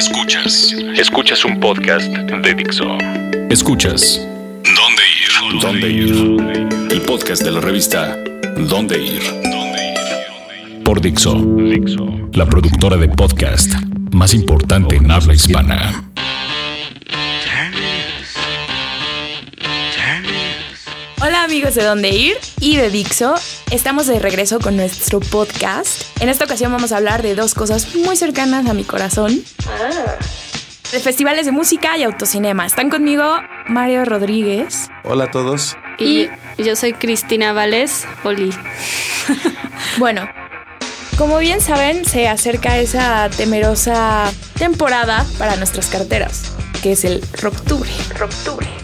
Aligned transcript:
Escuchas. 0.00 0.74
Escuchas 0.96 1.44
un 1.44 1.60
podcast 1.60 2.10
de 2.10 2.54
Dixo. 2.54 2.86
Escuchas. 3.50 4.18
¿Dónde 4.64 5.02
ir? 5.20 5.60
¿Dónde 5.60 5.90
ir? 5.90 6.90
El 6.90 7.02
podcast 7.02 7.42
de 7.42 7.50
la 7.50 7.60
revista 7.60 8.16
¿Dónde 8.56 8.98
ir? 8.98 9.20
Por 10.84 11.02
Dixo. 11.02 11.36
La 12.32 12.46
productora 12.46 12.96
de 12.96 13.10
podcast 13.10 13.74
más 14.10 14.32
importante 14.32 14.96
en 14.96 15.10
habla 15.10 15.34
hispana. 15.34 16.09
Amigos 21.50 21.74
de 21.74 21.82
Dónde 21.82 22.10
Ir 22.10 22.36
y 22.60 22.76
de 22.76 22.90
Dixo. 22.90 23.34
Estamos 23.72 24.06
de 24.06 24.20
regreso 24.20 24.60
con 24.60 24.76
nuestro 24.76 25.18
podcast. 25.18 26.02
En 26.20 26.28
esta 26.28 26.44
ocasión 26.44 26.70
vamos 26.70 26.92
a 26.92 26.98
hablar 26.98 27.22
de 27.22 27.34
dos 27.34 27.54
cosas 27.54 27.96
muy 27.96 28.14
cercanas 28.14 28.68
a 28.68 28.72
mi 28.72 28.84
corazón. 28.84 29.42
De 30.92 31.00
festivales 31.00 31.46
de 31.46 31.52
música 31.52 31.98
y 31.98 32.04
autocinema. 32.04 32.66
Están 32.66 32.88
conmigo 32.88 33.24
Mario 33.66 34.04
Rodríguez. 34.04 34.90
Hola 35.02 35.24
a 35.24 35.30
todos. 35.32 35.76
Y 35.98 36.28
yo 36.56 36.76
soy 36.76 36.92
Cristina 36.92 37.52
Vales, 37.52 38.04
Oli. 38.22 38.54
Bueno, 39.98 40.28
como 41.18 41.38
bien 41.38 41.60
saben, 41.60 42.04
se 42.04 42.28
acerca 42.28 42.78
esa 42.78 43.28
temerosa 43.28 44.30
temporada 44.56 45.26
para 45.36 45.56
nuestras 45.56 45.88
carteras, 45.88 46.52
que 46.80 46.92
es 46.92 47.04
el 47.04 47.20
Rocktubre. 47.40 47.90
Rocktubre. 48.16 48.79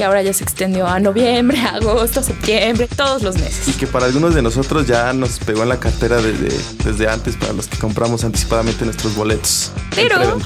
Que 0.00 0.04
ahora 0.04 0.22
ya 0.22 0.32
se 0.32 0.44
extendió 0.44 0.86
a 0.86 0.98
noviembre, 0.98 1.60
agosto, 1.74 2.22
septiembre, 2.22 2.88
todos 2.96 3.20
los 3.20 3.34
meses. 3.34 3.68
Y 3.68 3.72
que 3.72 3.86
para 3.86 4.06
algunos 4.06 4.34
de 4.34 4.40
nosotros 4.40 4.86
ya 4.86 5.12
nos 5.12 5.38
pegó 5.40 5.62
en 5.62 5.68
la 5.68 5.78
cartera 5.78 6.22
desde, 6.22 6.48
desde 6.82 7.06
antes, 7.06 7.36
para 7.36 7.52
los 7.52 7.66
que 7.66 7.76
compramos 7.76 8.24
anticipadamente 8.24 8.86
nuestros 8.86 9.14
boletos. 9.14 9.72
Pero 9.94 10.38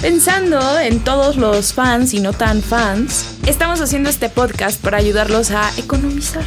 pensando 0.00 0.80
en 0.80 1.00
todos 1.00 1.36
los 1.36 1.74
fans 1.74 2.14
y 2.14 2.20
no 2.20 2.32
tan 2.32 2.62
fans, 2.62 3.26
estamos 3.44 3.82
haciendo 3.82 4.08
este 4.08 4.30
podcast 4.30 4.80
para 4.80 4.96
ayudarlos 4.96 5.50
a 5.50 5.70
economizar. 5.76 6.46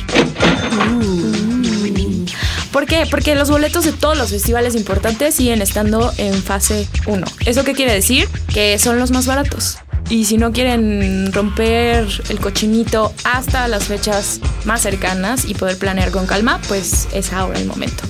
¿Por 2.71 2.87
qué? 2.87 3.05
Porque 3.07 3.35
los 3.35 3.51
boletos 3.51 3.85
de 3.85 3.93
todos 3.93 4.17
los 4.17 4.31
festivales 4.31 4.73
importantes 4.73 5.35
siguen 5.35 5.61
estando 5.61 6.11
en 6.17 6.33
fase 6.33 6.87
1. 7.05 7.27
¿Eso 7.45 7.63
qué 7.63 7.73
quiere 7.73 7.93
decir? 7.93 8.27
Que 8.51 8.79
son 8.79 8.97
los 8.97 9.11
más 9.11 9.27
baratos. 9.27 9.77
Y 10.09 10.25
si 10.25 10.37
no 10.37 10.51
quieren 10.51 11.31
romper 11.33 12.07
el 12.29 12.39
cochinito 12.39 13.13
hasta 13.23 13.67
las 13.67 13.85
fechas 13.85 14.39
más 14.63 14.81
cercanas 14.81 15.45
y 15.45 15.55
poder 15.55 15.77
planear 15.77 16.11
con 16.11 16.27
calma, 16.27 16.61
pues 16.67 17.07
es 17.11 17.33
ahora 17.33 17.59
el 17.59 17.65
momento. 17.65 18.03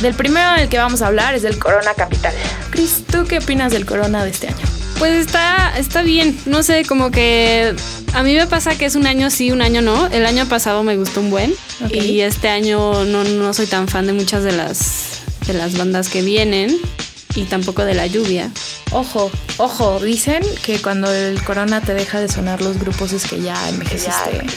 Del 0.00 0.14
primero 0.14 0.52
del 0.56 0.68
que 0.70 0.78
vamos 0.78 1.02
a 1.02 1.08
hablar 1.08 1.34
es 1.34 1.42
del 1.42 1.58
Corona 1.58 1.92
Capital. 1.94 2.32
Chris, 2.70 3.04
¿tú 3.06 3.24
qué 3.28 3.38
opinas 3.38 3.70
del 3.70 3.84
Corona 3.84 4.24
de 4.24 4.30
este 4.30 4.48
año? 4.48 4.66
Pues 4.98 5.14
está, 5.14 5.74
está 5.76 6.00
bien. 6.02 6.38
No 6.46 6.62
sé, 6.62 6.84
como 6.86 7.10
que 7.10 7.74
a 8.14 8.22
mí 8.22 8.34
me 8.34 8.46
pasa 8.46 8.76
que 8.76 8.86
es 8.86 8.96
un 8.96 9.06
año 9.06 9.30
sí, 9.30 9.52
un 9.52 9.60
año 9.60 9.82
no. 9.82 10.06
El 10.06 10.24
año 10.24 10.46
pasado 10.46 10.82
me 10.82 10.96
gustó 10.96 11.20
un 11.20 11.30
buen. 11.30 11.52
Ok. 11.84 11.92
Y 11.92 12.22
este 12.22 12.48
año 12.48 13.04
no, 13.04 13.24
no 13.24 13.52
soy 13.52 13.66
tan 13.66 13.88
fan 13.88 14.06
de 14.06 14.14
muchas 14.14 14.42
de 14.42 14.52
las, 14.52 15.20
de 15.46 15.52
las 15.52 15.76
bandas 15.76 16.08
que 16.08 16.22
vienen. 16.22 16.78
Y 17.34 17.44
tampoco 17.44 17.84
de 17.84 17.94
la 17.94 18.06
lluvia. 18.06 18.50
Ojo, 18.92 19.30
ojo, 19.58 20.00
dicen 20.00 20.42
que 20.64 20.82
cuando 20.82 21.12
el 21.12 21.42
corona 21.44 21.80
te 21.80 21.94
deja 21.94 22.20
de 22.20 22.28
sonar 22.28 22.60
los 22.60 22.78
grupos 22.78 23.12
es 23.12 23.24
que 23.26 23.40
ya 23.40 23.68
envejeciste. 23.68 24.32
Yo 24.32 24.42
no 24.42 24.50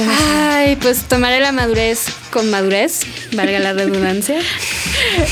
Ay, 0.00 0.76
pues 0.76 1.02
tomaré 1.04 1.40
la 1.40 1.52
madurez 1.52 2.06
con 2.30 2.50
madurez, 2.50 3.00
valga 3.34 3.58
la 3.58 3.72
redundancia. 3.72 4.38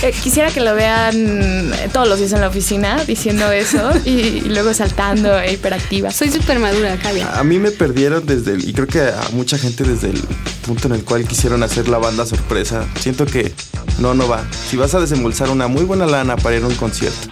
Eh, 0.02 0.12
quisiera 0.22 0.50
que 0.50 0.60
lo 0.60 0.74
vean 0.74 1.72
todos 1.92 2.08
los 2.08 2.18
días 2.18 2.32
en 2.32 2.40
la 2.40 2.48
oficina 2.48 3.02
diciendo 3.04 3.50
eso 3.52 3.92
y, 4.04 4.10
y 4.10 4.40
luego 4.48 4.74
saltando 4.74 5.38
e 5.38 5.52
hiperactiva. 5.52 6.10
Soy 6.10 6.30
súper 6.30 6.58
madura, 6.58 6.98
Javier. 7.00 7.26
A 7.32 7.44
mí 7.44 7.58
me 7.58 7.70
perdieron 7.70 8.26
desde 8.26 8.52
el, 8.52 8.68
y 8.68 8.72
creo 8.72 8.86
que 8.86 9.00
a 9.00 9.28
mucha 9.32 9.58
gente 9.58 9.84
desde 9.84 10.10
el 10.10 10.20
punto 10.66 10.88
en 10.88 10.94
el 10.94 11.04
cual 11.04 11.26
quisieron 11.26 11.62
hacer 11.62 11.88
la 11.88 11.98
banda 11.98 12.26
sorpresa. 12.26 12.84
Siento 13.00 13.24
que 13.24 13.52
no, 13.98 14.14
no 14.14 14.28
va. 14.28 14.44
Si 14.68 14.76
vas 14.76 14.94
a 14.94 15.00
desembolsar 15.00 15.48
una 15.50 15.68
muy 15.68 15.84
buena 15.84 16.06
lana 16.06 16.36
para 16.36 16.56
ir 16.56 16.64
a 16.64 16.66
un 16.66 16.74
concierto, 16.74 17.28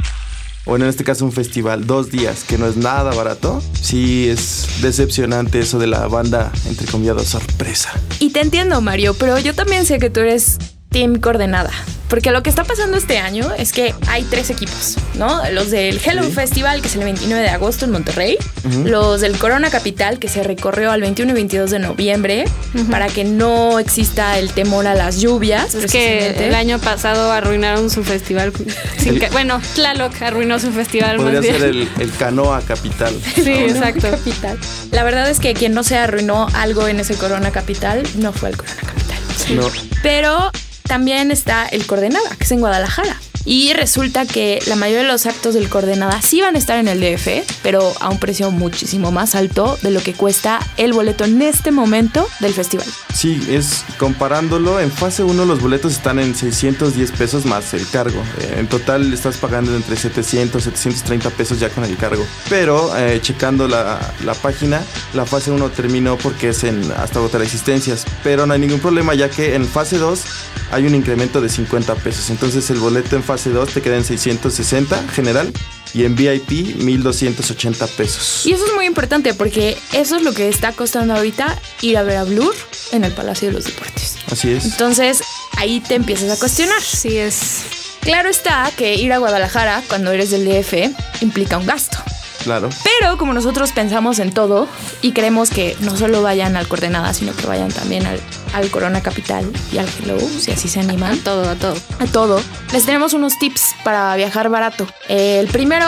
o 0.70 0.76
en 0.76 0.82
este 0.84 1.02
caso 1.02 1.24
un 1.24 1.32
festival, 1.32 1.84
dos 1.84 2.12
días, 2.12 2.44
que 2.44 2.56
no 2.56 2.68
es 2.68 2.76
nada 2.76 3.12
barato, 3.12 3.60
sí 3.82 4.28
es 4.28 4.68
decepcionante 4.80 5.58
eso 5.58 5.80
de 5.80 5.88
la 5.88 6.06
banda, 6.06 6.52
entre 6.64 6.86
comillas, 6.86 7.26
sorpresa. 7.26 7.90
Y 8.20 8.30
te 8.30 8.40
entiendo, 8.40 8.80
Mario, 8.80 9.14
pero 9.14 9.36
yo 9.40 9.52
también 9.52 9.84
sé 9.84 9.98
que 9.98 10.10
tú 10.10 10.20
eres 10.20 10.58
team 10.90 11.20
coordenada. 11.20 11.72
Porque 12.10 12.32
lo 12.32 12.42
que 12.42 12.50
está 12.50 12.64
pasando 12.64 12.98
este 12.98 13.18
año 13.18 13.50
es 13.56 13.72
que 13.72 13.94
hay 14.08 14.24
tres 14.24 14.50
equipos, 14.50 14.96
¿no? 15.14 15.40
Los 15.52 15.70
del 15.70 16.00
Hello 16.04 16.24
Sí. 16.24 16.32
Festival, 16.32 16.82
que 16.82 16.88
es 16.88 16.96
el 16.96 17.04
29 17.04 17.40
de 17.42 17.48
agosto 17.48 17.84
en 17.86 17.92
Monterrey. 17.92 18.36
Los 18.84 19.20
del 19.20 19.38
Corona 19.38 19.70
Capital, 19.70 20.18
que 20.18 20.28
se 20.28 20.42
recorrió 20.42 20.90
al 20.90 21.00
21 21.00 21.30
y 21.30 21.34
22 21.34 21.70
de 21.70 21.78
noviembre, 21.78 22.44
para 22.90 23.06
que 23.06 23.22
no 23.24 23.78
exista 23.78 24.38
el 24.38 24.50
temor 24.52 24.86
a 24.88 24.94
las 24.94 25.20
lluvias. 25.20 25.74
Es 25.74 25.90
que 25.92 26.30
el 26.48 26.54
año 26.54 26.78
pasado 26.80 27.30
arruinaron 27.32 27.88
su 27.90 28.02
festival. 28.02 28.52
sin 28.98 29.14
El- 29.14 29.20
que- 29.20 29.28
bueno, 29.30 29.60
Tlaloc 29.76 30.20
arruinó 30.20 30.58
su 30.58 30.72
festival 30.72 31.16
Podría 31.16 31.34
más 31.34 31.42
bien. 31.42 31.54
ser 31.60 31.64
el, 31.70 31.88
el 32.00 32.12
Canoa 32.16 32.60
Capital. 32.62 33.14
Sí, 33.36 33.44
¿no? 33.44 33.54
exacto. 33.60 34.10
Capital. 34.10 34.58
La 34.90 35.04
verdad 35.04 35.30
es 35.30 35.38
que 35.38 35.54
quien 35.54 35.72
no 35.74 35.84
se 35.84 35.96
arruinó 35.96 36.48
algo 36.54 36.88
en 36.88 36.98
ese 36.98 37.14
Corona 37.14 37.52
Capital 37.52 38.02
no 38.16 38.32
fue 38.32 38.50
el 38.50 38.56
Corona 38.56 38.76
Capital. 38.84 39.56
No. 39.56 39.68
Pero 40.02 40.50
también 40.90 41.30
está 41.30 41.66
el 41.66 41.86
Coordenada, 41.86 42.28
que 42.36 42.42
es 42.42 42.50
en 42.50 42.58
Guadalajara. 42.58 43.16
Y 43.44 43.72
resulta 43.74 44.26
que 44.26 44.58
la 44.66 44.74
mayoría 44.74 45.02
de 45.02 45.08
los 45.08 45.24
actos 45.24 45.54
del 45.54 45.68
Coordenada 45.68 46.20
sí 46.20 46.40
van 46.40 46.56
a 46.56 46.58
estar 46.58 46.78
en 46.78 46.88
el 46.88 47.00
DF, 47.00 47.46
pero 47.62 47.92
a 48.00 48.08
un 48.08 48.18
precio 48.18 48.50
muchísimo 48.50 49.12
más 49.12 49.36
alto 49.36 49.78
de 49.82 49.92
lo 49.92 50.02
que 50.02 50.14
cuesta 50.14 50.58
el 50.76 50.92
boleto 50.92 51.24
en 51.24 51.40
este 51.42 51.70
momento 51.70 52.26
del 52.40 52.52
festival. 52.52 52.86
Sí, 53.14 53.40
es 53.48 53.84
comparándolo, 53.98 54.80
en 54.80 54.90
fase 54.90 55.22
1 55.22 55.44
los 55.44 55.62
boletos 55.62 55.92
están 55.92 56.18
en 56.18 56.34
610 56.34 57.12
pesos 57.12 57.46
más 57.46 57.72
el 57.72 57.88
cargo. 57.88 58.20
Eh, 58.40 58.56
en 58.58 58.66
total 58.66 59.12
estás 59.12 59.36
pagando 59.36 59.74
entre 59.76 59.94
700, 59.94 60.64
730 60.64 61.30
pesos 61.30 61.60
ya 61.60 61.68
con 61.70 61.84
el 61.84 61.96
cargo. 61.96 62.26
Pero 62.48 62.96
eh, 62.98 63.20
checando 63.22 63.68
la, 63.68 64.12
la 64.24 64.34
página, 64.34 64.82
la 65.14 65.24
fase 65.24 65.52
1 65.52 65.70
terminó 65.70 66.18
porque 66.18 66.48
es 66.48 66.64
en 66.64 66.82
hasta 66.92 67.20
agotar 67.20 67.42
existencias. 67.42 68.04
Pero 68.24 68.44
no 68.44 68.54
hay 68.54 68.60
ningún 68.60 68.80
problema 68.80 69.14
ya 69.14 69.30
que 69.30 69.54
en 69.54 69.66
fase 69.66 69.96
2 69.96 70.24
hay 70.70 70.86
un 70.86 70.94
incremento 70.94 71.40
de 71.40 71.48
50 71.48 71.94
pesos. 71.96 72.30
Entonces 72.30 72.68
el 72.70 72.78
boleto 72.78 73.16
en 73.16 73.22
fase 73.22 73.50
2 73.50 73.70
te 73.70 73.82
queda 73.82 73.96
en 73.96 74.04
660 74.04 75.08
general 75.08 75.52
y 75.94 76.04
en 76.04 76.14
VIP 76.14 76.76
1280 76.76 77.86
pesos. 77.88 78.46
Y 78.46 78.52
eso 78.52 78.64
es 78.66 78.74
muy 78.74 78.86
importante 78.86 79.34
porque 79.34 79.76
eso 79.92 80.16
es 80.16 80.22
lo 80.22 80.32
que 80.32 80.48
está 80.48 80.72
costando 80.72 81.14
ahorita 81.14 81.58
ir 81.82 81.96
a 81.96 82.02
ver 82.02 82.16
a 82.16 82.24
Blur 82.24 82.54
en 82.92 83.04
el 83.04 83.12
Palacio 83.12 83.48
de 83.48 83.54
los 83.54 83.64
Deportes. 83.64 84.16
Así 84.30 84.50
es. 84.52 84.64
Entonces 84.64 85.22
ahí 85.56 85.80
te 85.80 85.94
empiezas 85.94 86.30
a 86.30 86.38
cuestionar. 86.38 86.80
Sí, 86.82 87.16
es. 87.18 87.62
Claro 88.00 88.30
está 88.30 88.70
que 88.76 88.94
ir 88.94 89.12
a 89.12 89.18
Guadalajara 89.18 89.82
cuando 89.88 90.10
eres 90.10 90.30
del 90.30 90.46
DF 90.46 91.22
implica 91.22 91.58
un 91.58 91.66
gasto. 91.66 91.98
Claro. 92.42 92.68
Pero 92.84 93.18
como 93.18 93.32
nosotros 93.34 93.72
pensamos 93.72 94.18
en 94.18 94.32
todo 94.32 94.66
y 95.02 95.12
creemos 95.12 95.50
que 95.50 95.76
no 95.80 95.96
solo 95.96 96.22
vayan 96.22 96.56
al 96.56 96.68
Coordenada, 96.68 97.12
sino 97.14 97.34
que 97.34 97.46
vayan 97.46 97.70
también 97.70 98.06
al, 98.06 98.18
al 98.54 98.70
Corona 98.70 99.02
Capital 99.02 99.50
y 99.72 99.78
al 99.78 99.86
Hello, 99.88 100.18
si 100.18 100.50
así 100.50 100.68
se 100.68 100.80
A 100.80 100.82
animan, 100.82 101.18
todo, 101.18 101.48
a 101.48 101.54
todo. 101.54 101.76
a 101.98 102.06
todo, 102.06 102.40
les 102.72 102.84
tenemos 102.86 103.12
unos 103.12 103.38
tips 103.38 103.74
para 103.84 104.16
viajar 104.16 104.48
barato. 104.48 104.86
El 105.08 105.48
primero 105.48 105.86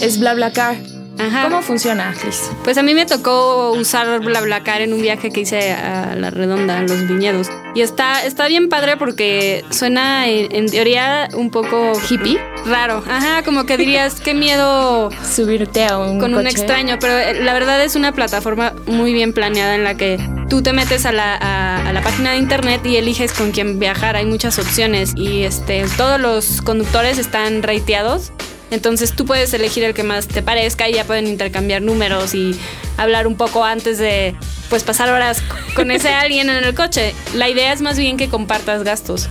es 0.00 0.20
BlaBlaCar. 0.20 0.76
Ajá. 1.18 1.44
¿Cómo 1.44 1.62
funciona, 1.62 2.14
Cris? 2.20 2.42
Pues 2.62 2.76
a 2.76 2.82
mí 2.82 2.92
me 2.94 3.06
tocó 3.06 3.72
usar 3.72 4.20
BlaBlaCar 4.20 4.82
en 4.82 4.92
un 4.92 5.00
viaje 5.00 5.30
que 5.30 5.40
hice 5.40 5.72
a 5.72 6.14
La 6.14 6.28
Redonda, 6.28 6.78
en 6.78 6.88
los 6.88 7.08
viñedos. 7.08 7.48
Y 7.76 7.82
está, 7.82 8.24
está 8.24 8.48
bien 8.48 8.70
padre 8.70 8.96
porque 8.96 9.62
suena 9.68 10.26
en, 10.26 10.50
en 10.50 10.70
teoría 10.70 11.28
un 11.34 11.50
poco 11.50 11.92
¿Hippie? 12.08 12.40
raro. 12.64 13.04
Ajá, 13.06 13.42
como 13.42 13.66
que 13.66 13.76
dirías, 13.76 14.18
qué 14.18 14.32
miedo 14.32 15.10
Subirte 15.22 15.84
a 15.84 15.98
un 15.98 16.18
con 16.18 16.34
un 16.34 16.46
extraño, 16.46 16.96
pero 16.98 17.18
eh, 17.18 17.44
la 17.44 17.52
verdad 17.52 17.84
es 17.84 17.94
una 17.94 18.12
plataforma 18.12 18.72
muy 18.86 19.12
bien 19.12 19.34
planeada 19.34 19.74
en 19.74 19.84
la 19.84 19.94
que 19.94 20.18
tú 20.48 20.62
te 20.62 20.72
metes 20.72 21.04
a 21.04 21.12
la, 21.12 21.36
a, 21.36 21.86
a 21.86 21.92
la 21.92 22.00
página 22.00 22.30
de 22.32 22.38
internet 22.38 22.80
y 22.86 22.96
eliges 22.96 23.34
con 23.34 23.52
quién 23.52 23.78
viajar. 23.78 24.16
Hay 24.16 24.24
muchas 24.24 24.58
opciones 24.58 25.12
y 25.14 25.42
este, 25.42 25.84
todos 25.98 26.18
los 26.18 26.62
conductores 26.62 27.18
están 27.18 27.62
rateados. 27.62 28.32
Entonces 28.76 29.16
tú 29.16 29.24
puedes 29.24 29.54
elegir 29.54 29.84
el 29.84 29.94
que 29.94 30.02
más 30.02 30.28
te 30.28 30.42
parezca 30.42 30.86
y 30.86 30.92
ya 30.92 31.04
pueden 31.04 31.26
intercambiar 31.26 31.80
números 31.80 32.34
y 32.34 32.54
hablar 32.98 33.26
un 33.26 33.34
poco 33.34 33.64
antes 33.64 33.96
de 33.96 34.36
pues 34.68 34.84
pasar 34.84 35.08
horas 35.08 35.42
con 35.74 35.90
ese 35.90 36.10
alguien 36.14 36.50
en 36.50 36.62
el 36.62 36.74
coche. 36.74 37.14
La 37.34 37.48
idea 37.48 37.72
es 37.72 37.80
más 37.80 37.98
bien 37.98 38.18
que 38.18 38.28
compartas 38.28 38.84
gastos. 38.84 39.30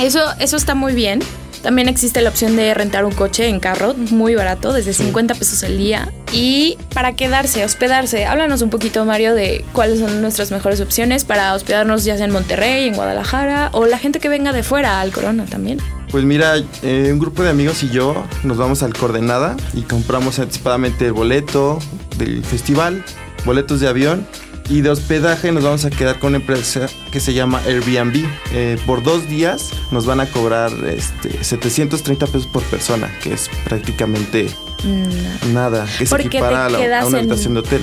Eso, 0.00 0.24
eso 0.40 0.56
está 0.56 0.74
muy 0.74 0.92
bien. 0.92 1.20
También 1.62 1.88
existe 1.88 2.20
la 2.20 2.30
opción 2.30 2.56
de 2.56 2.72
rentar 2.74 3.04
un 3.04 3.12
coche 3.12 3.48
en 3.48 3.60
carro, 3.60 3.94
muy 3.94 4.34
barato, 4.34 4.72
desde 4.72 4.92
50 4.92 5.34
pesos 5.34 5.62
al 5.62 5.76
día. 5.76 6.12
Y 6.32 6.78
para 6.94 7.14
quedarse, 7.14 7.64
hospedarse, 7.64 8.24
háblanos 8.24 8.62
un 8.62 8.70
poquito, 8.70 9.04
Mario, 9.04 9.34
de 9.34 9.64
cuáles 9.72 10.00
son 10.00 10.22
nuestras 10.22 10.50
mejores 10.50 10.80
opciones 10.80 11.24
para 11.24 11.54
hospedarnos 11.54 12.04
ya 12.04 12.16
sea 12.16 12.24
en 12.24 12.32
Monterrey, 12.32 12.88
en 12.88 12.94
Guadalajara, 12.94 13.70
o 13.72 13.86
la 13.86 13.98
gente 13.98 14.20
que 14.20 14.28
venga 14.28 14.52
de 14.52 14.62
fuera 14.62 15.00
al 15.00 15.12
Corona 15.12 15.44
también. 15.44 15.78
Pues 16.10 16.24
mira, 16.24 16.56
eh, 16.82 17.10
un 17.12 17.18
grupo 17.18 17.42
de 17.42 17.50
amigos 17.50 17.82
y 17.82 17.90
yo 17.90 18.24
nos 18.42 18.56
vamos 18.56 18.82
al 18.82 18.92
Coordenada 18.94 19.56
y 19.74 19.82
compramos 19.82 20.38
anticipadamente 20.38 21.06
el 21.06 21.12
boleto 21.12 21.78
del 22.18 22.44
festival, 22.44 23.04
boletos 23.44 23.80
de 23.80 23.88
avión 23.88 24.26
y 24.70 24.80
de 24.80 24.88
hospedaje 24.90 25.52
nos 25.52 25.64
vamos 25.64 25.84
a 25.84 25.90
quedar 25.90 26.18
con 26.18 26.28
una 26.28 26.36
empresa 26.38 26.86
que 27.10 27.20
se 27.20 27.34
llama 27.34 27.60
Airbnb. 27.66 28.24
Eh, 28.52 28.78
por 28.86 29.02
dos 29.02 29.28
días 29.28 29.70
nos 29.90 30.06
van 30.06 30.20
a 30.20 30.26
cobrar 30.26 30.72
este, 30.86 31.42
730 31.44 32.26
pesos 32.26 32.46
por 32.46 32.62
persona, 32.62 33.12
que 33.22 33.34
es 33.34 33.50
prácticamente 33.64 34.48
Mm, 34.82 35.52
nada, 35.52 35.86
que 35.98 36.06
se 36.06 36.16
equipara 36.22 36.64
a, 36.64 36.66
te 36.68 36.72
la- 36.72 36.78
a 36.78 36.80
quedas 36.80 37.04
una 37.04 37.18
en- 37.18 37.24
habitación 37.24 37.52
de 37.52 37.60
hotel. 37.60 37.82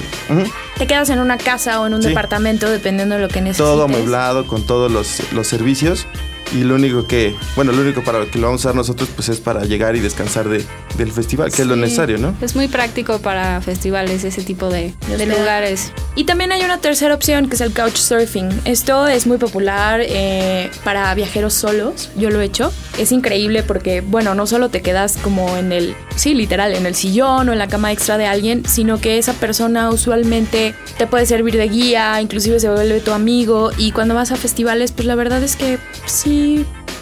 Te 0.79 0.87
quedas 0.87 1.11
en 1.11 1.19
una 1.19 1.37
casa 1.37 1.79
o 1.79 1.85
en 1.85 1.93
un 1.93 2.01
Sí. 2.01 2.07
departamento 2.07 2.67
dependiendo 2.71 3.13
de 3.13 3.21
lo 3.21 3.27
que 3.27 3.39
necesites. 3.39 3.57
Todo 3.69 3.83
amueblado 3.83 4.47
con 4.47 4.63
todos 4.63 4.91
los, 4.91 5.21
los 5.31 5.45
servicios. 5.45 6.07
Y 6.53 6.63
lo 6.63 6.75
único 6.75 7.07
que, 7.07 7.35
bueno, 7.55 7.71
lo 7.71 7.81
único 7.81 8.03
para 8.03 8.19
lo 8.19 8.31
que 8.31 8.39
lo 8.39 8.47
vamos 8.47 8.65
a 8.65 8.69
usar 8.69 8.75
nosotros 8.75 9.09
pues 9.15 9.29
es 9.29 9.39
para 9.39 9.65
llegar 9.65 9.95
y 9.95 9.99
descansar 9.99 10.47
de, 10.47 10.63
del 10.97 11.11
festival, 11.11 11.51
que 11.51 11.61
es 11.61 11.67
lo 11.67 11.75
necesario, 11.75 12.17
¿no? 12.17 12.33
Es 12.41 12.55
muy 12.55 12.67
práctico 12.67 13.19
para 13.19 13.59
festivales, 13.61 14.23
ese 14.23 14.43
tipo 14.43 14.69
de, 14.69 14.93
de 15.07 15.25
lugares. 15.25 15.91
Y 16.15 16.23
también 16.23 16.51
hay 16.51 16.63
una 16.63 16.79
tercera 16.79 17.13
opción 17.13 17.49
que 17.49 17.55
es 17.55 17.61
el 17.61 17.73
couchsurfing. 17.73 18.49
Esto 18.65 19.07
es 19.07 19.27
muy 19.27 19.37
popular 19.37 20.01
eh, 20.03 20.71
para 20.83 21.13
viajeros 21.13 21.53
solos. 21.53 22.09
Yo 22.17 22.29
lo 22.29 22.41
he 22.41 22.45
hecho. 22.45 22.71
Es 22.97 23.11
increíble 23.11 23.61
porque, 23.61 24.01
bueno, 24.01 24.33
no 24.33 24.47
solo 24.47 24.69
te 24.69 24.81
quedas 24.81 25.17
como 25.17 25.57
en 25.57 25.71
el, 25.71 25.95
sí, 26.15 26.33
literal, 26.33 26.73
en 26.73 26.85
el 26.85 26.95
sillón 26.95 27.49
o 27.49 27.53
en 27.53 27.59
la 27.59 27.67
cama 27.67 27.91
extra 27.91 28.17
de 28.17 28.25
alguien, 28.25 28.63
sino 28.65 28.99
que 28.99 29.17
esa 29.17 29.33
persona 29.33 29.91
usualmente 29.91 30.73
te 30.97 31.07
puede 31.07 31.25
servir 31.25 31.57
de 31.57 31.67
guía, 31.67 32.19
inclusive 32.21 32.59
se 32.59 32.69
vuelve 32.69 32.99
tu 33.01 33.11
amigo. 33.11 33.71
Y 33.77 33.91
cuando 33.91 34.15
vas 34.15 34.31
a 34.31 34.37
festivales, 34.37 34.91
pues 34.93 35.05
la 35.05 35.15
verdad 35.15 35.43
es 35.43 35.55
que 35.55 35.77
sí 36.05 36.36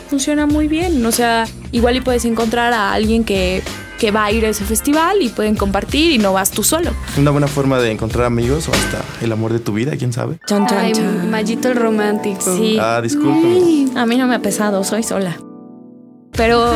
funciona 0.09 0.45
muy 0.45 0.67
bien. 0.67 1.05
O 1.05 1.11
sea, 1.11 1.45
igual 1.71 1.97
y 1.97 2.01
puedes 2.01 2.25
encontrar 2.25 2.73
a 2.73 2.93
alguien 2.93 3.23
que 3.23 3.63
que 3.97 4.11
va 4.11 4.25
a 4.25 4.31
ir 4.31 4.45
a 4.45 4.49
ese 4.49 4.65
festival 4.65 5.21
y 5.21 5.29
pueden 5.29 5.55
compartir 5.55 6.11
y 6.11 6.17
no 6.17 6.33
vas 6.33 6.51
tú 6.51 6.63
solo. 6.63 6.91
Una 7.17 7.31
buena 7.31 7.47
forma 7.47 7.79
de 7.79 7.91
encontrar 7.91 8.25
amigos 8.25 8.67
o 8.67 8.71
hasta 8.73 9.03
el 9.21 9.31
amor 9.31 9.53
de 9.53 9.59
tu 9.59 9.73
vida, 9.73 9.93
quién 9.97 10.13
sabe. 10.13 10.37
Chan, 10.45 10.67
chan, 10.67 10.77
Ay, 10.77 10.91
chan. 10.93 11.29
Mallito 11.29 11.69
el 11.69 11.75
romántico. 11.75 12.55
Sí. 12.55 12.77
Ah, 12.79 13.01
discúlpame. 13.01 13.87
A 13.95 14.05
mí 14.05 14.17
no 14.17 14.27
me 14.27 14.35
ha 14.35 14.39
pesado, 14.39 14.83
soy 14.83 15.03
sola. 15.03 15.37
Pero, 16.33 16.71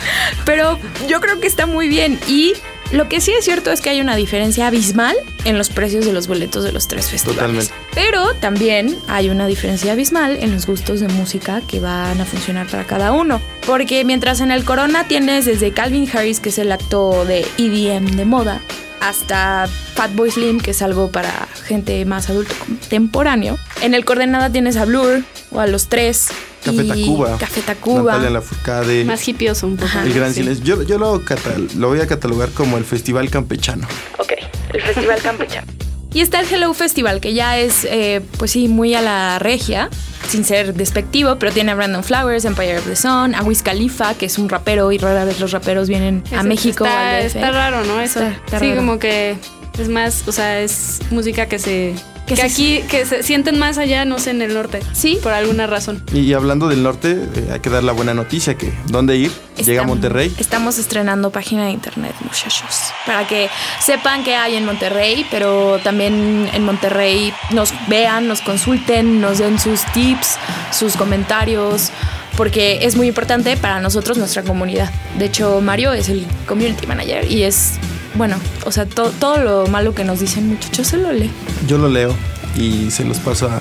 pero 0.44 0.78
yo 1.08 1.20
creo 1.20 1.40
que 1.40 1.46
está 1.46 1.66
muy 1.66 1.88
bien. 1.88 2.18
Y 2.28 2.54
lo 2.92 3.08
que 3.08 3.20
sí 3.20 3.32
es 3.32 3.44
cierto 3.44 3.70
es 3.72 3.80
que 3.80 3.90
hay 3.90 4.00
una 4.00 4.16
diferencia 4.16 4.66
abismal 4.66 5.16
en 5.44 5.58
los 5.58 5.70
precios 5.70 6.04
de 6.04 6.12
los 6.12 6.28
boletos 6.28 6.64
de 6.64 6.72
los 6.72 6.88
tres 6.88 7.10
festivales. 7.10 7.68
Totalmente. 7.68 7.74
Pero 7.94 8.34
también 8.34 8.96
hay 9.08 9.28
una 9.28 9.46
diferencia 9.46 9.92
abismal 9.92 10.36
en 10.40 10.52
los 10.52 10.66
gustos 10.66 11.00
de 11.00 11.08
música 11.08 11.62
que 11.66 11.80
van 11.80 12.20
a 12.20 12.24
funcionar 12.24 12.66
para 12.66 12.84
cada 12.84 13.12
uno. 13.12 13.40
Porque 13.66 14.04
mientras 14.04 14.40
en 14.40 14.50
el 14.50 14.64
Corona 14.64 15.08
tienes 15.08 15.44
desde 15.44 15.72
Calvin 15.72 16.08
Harris, 16.12 16.40
que 16.40 16.50
es 16.50 16.58
el 16.58 16.70
acto 16.70 17.24
de 17.24 17.46
EDM 17.58 18.16
de 18.16 18.24
moda, 18.24 18.60
hasta 19.00 19.68
Fatboy 19.94 20.30
Slim, 20.30 20.60
que 20.60 20.70
es 20.72 20.82
algo 20.82 21.10
para 21.10 21.48
gente 21.64 22.04
más 22.04 22.30
adulto 22.30 22.54
contemporáneo. 22.58 23.58
En 23.82 23.94
el 23.94 24.04
Coordenada 24.04 24.50
tienes 24.50 24.76
a 24.76 24.84
Blur 24.84 25.22
o 25.50 25.60
a 25.60 25.66
los 25.66 25.88
tres. 25.88 26.28
Café 26.66 26.84
Tacuba. 26.84 27.38
Café 27.38 27.60
Tacuba. 27.62 28.12
Natalia 28.12 28.30
Lafourcade. 28.30 29.04
Más 29.04 29.26
hipioso 29.28 29.66
un 29.66 29.76
poco. 29.76 29.86
Ajá. 29.88 30.02
El 30.04 30.12
Gran 30.12 30.28
Sí. 30.34 30.40
Silencio. 30.40 30.64
Yo, 30.64 30.82
yo 30.82 30.98
lo, 30.98 31.24
catal- 31.24 31.68
lo 31.76 31.88
voy 31.88 32.00
a 32.00 32.06
catalogar 32.06 32.50
como 32.50 32.76
el 32.78 32.84
Festival 32.84 33.30
Campechano. 33.30 33.86
Ok, 34.18 34.32
el 34.74 34.82
Festival 34.82 35.20
Campechano. 35.22 35.66
Y 36.12 36.20
está 36.22 36.40
el 36.40 36.50
Hello 36.50 36.72
Festival, 36.72 37.20
que 37.20 37.34
ya 37.34 37.58
es, 37.58 37.84
eh, 37.84 38.22
pues 38.38 38.50
sí, 38.52 38.68
muy 38.68 38.94
a 38.94 39.02
la 39.02 39.38
regia, 39.38 39.90
sin 40.28 40.46
ser 40.46 40.72
despectivo, 40.72 41.36
pero 41.38 41.52
tiene 41.52 41.72
a 41.72 41.74
Brandon 41.74 42.02
Flowers, 42.02 42.46
Empire 42.46 42.78
of 42.78 42.86
the 42.86 42.96
Sun, 42.96 43.34
a 43.34 43.42
Wiz 43.42 43.62
Khalifa, 43.62 44.14
que 44.14 44.24
es 44.24 44.38
un 44.38 44.48
rapero 44.48 44.90
y 44.92 44.96
rara 44.98 45.26
vez 45.26 45.40
los 45.40 45.52
raperos 45.52 45.88
vienen 45.90 46.22
a 46.34 46.42
México. 46.42 46.84
o 46.84 46.86
Está, 46.86 47.20
está 47.20 47.50
raro, 47.50 47.84
¿no? 47.84 48.00
Eso. 48.00 48.20
Está- 48.20 48.32
está 48.46 48.58
sí, 48.60 48.68
raro. 48.70 48.76
como 48.80 48.98
que 48.98 49.36
es 49.78 49.88
más, 49.90 50.24
o 50.26 50.32
sea, 50.32 50.60
es 50.60 51.00
música 51.10 51.46
que 51.46 51.58
se. 51.58 51.94
Que 52.26 52.34
Que, 52.34 52.42
aquí, 52.42 52.82
que 52.90 53.06
se 53.06 53.22
sienten 53.22 53.58
más 53.58 53.78
allá, 53.78 54.04
no 54.04 54.18
sé, 54.18 54.30
en 54.30 54.42
el 54.42 54.52
norte. 54.54 54.80
Sí. 54.92 55.18
Por 55.22 55.32
alguna 55.32 55.66
razón. 55.66 56.02
Y, 56.12 56.20
y 56.20 56.34
hablando 56.34 56.68
del 56.68 56.82
norte, 56.82 57.12
eh, 57.12 57.48
hay 57.52 57.60
que 57.60 57.70
dar 57.70 57.84
la 57.84 57.92
buena 57.92 58.14
noticia 58.14 58.56
que 58.56 58.72
dónde 58.86 59.16
ir. 59.16 59.32
Llega 59.56 59.82
a 59.82 59.86
Monterrey. 59.86 60.34
Estamos 60.38 60.78
estrenando 60.78 61.30
página 61.30 61.66
de 61.66 61.70
internet, 61.70 62.14
muchachos. 62.20 62.92
Para 63.06 63.26
que 63.26 63.48
sepan 63.80 64.22
qué 64.22 64.34
hay 64.34 64.56
en 64.56 64.66
Monterrey, 64.66 65.24
pero 65.30 65.78
también 65.82 66.48
en 66.52 66.64
Monterrey 66.64 67.32
nos 67.52 67.72
vean, 67.88 68.28
nos 68.28 68.42
consulten, 68.42 69.20
nos 69.20 69.38
den 69.38 69.58
sus 69.58 69.80
tips, 69.92 70.36
sus 70.72 70.96
comentarios, 70.96 71.90
porque 72.36 72.80
es 72.82 72.96
muy 72.96 73.08
importante 73.08 73.56
para 73.56 73.80
nosotros, 73.80 74.18
nuestra 74.18 74.42
comunidad. 74.42 74.90
De 75.18 75.24
hecho, 75.24 75.60
Mario 75.62 75.92
es 75.94 76.08
el 76.10 76.26
community 76.46 76.86
manager 76.86 77.30
y 77.30 77.44
es, 77.44 77.78
bueno, 78.16 78.36
o 78.64 78.72
sea, 78.72 78.86
to- 78.86 79.10
todo 79.18 79.38
lo 79.38 79.66
malo 79.68 79.94
que 79.94 80.04
nos 80.04 80.20
dicen, 80.20 80.48
muchachos, 80.48 80.88
se 80.88 80.96
lo 80.96 81.12
lee. 81.12 81.30
Yo 81.66 81.78
lo 81.78 81.88
leo 81.88 82.14
y 82.56 82.90
se 82.90 83.04
los 83.04 83.18
paso 83.18 83.48
a, 83.48 83.60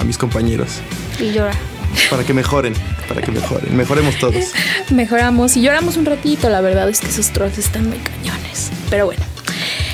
a 0.00 0.04
mis 0.04 0.18
compañeros 0.18 0.68
Y 1.20 1.32
llora. 1.32 1.52
para 2.10 2.24
que 2.24 2.34
mejoren, 2.34 2.74
para 3.08 3.22
que 3.22 3.30
mejoren. 3.30 3.76
Mejoremos 3.76 4.16
todos. 4.18 4.44
Mejoramos 4.90 5.56
y 5.56 5.62
lloramos 5.62 5.96
un 5.96 6.06
ratito, 6.06 6.48
la 6.50 6.60
verdad 6.60 6.88
es 6.88 7.00
que 7.00 7.08
esos 7.08 7.30
trolls 7.30 7.58
están 7.58 7.88
muy 7.88 7.98
cañones. 7.98 8.70
Pero 8.90 9.06
bueno. 9.06 9.22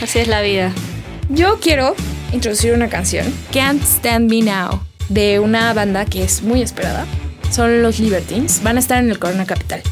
Así 0.03 0.19
es 0.19 0.29
la 0.29 0.41
vida. 0.41 0.73
Yo 1.29 1.59
quiero 1.61 1.95
introducir 2.33 2.73
una 2.73 2.89
canción, 2.89 3.27
Can't 3.53 3.83
Stand 3.83 4.31
Me 4.31 4.41
Now, 4.43 4.81
de 5.11 5.39
una 5.41 5.73
banda 5.75 6.05
que 6.07 6.25
es 6.25 6.43
muy 6.43 6.63
esperada. 6.63 7.07
Son 7.53 7.83
los 7.83 7.99
Libertines. 8.01 8.63
Van 8.63 8.77
a 8.77 8.81
estar 8.81 9.03
en 9.03 9.11
el 9.11 9.19
Corona 9.19 9.45
Capital. 9.45 9.83